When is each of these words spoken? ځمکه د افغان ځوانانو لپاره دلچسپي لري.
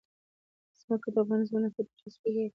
ځمکه 0.81 1.07
د 1.13 1.15
افغان 1.21 1.41
ځوانانو 1.47 1.69
لپاره 1.69 1.87
دلچسپي 1.87 2.29
لري. 2.35 2.49